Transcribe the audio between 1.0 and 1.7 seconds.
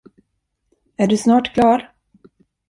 du snart